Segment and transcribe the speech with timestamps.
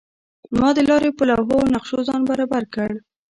[0.59, 2.91] ما د لارې په لوحو او نقشو ځان برابر کړ.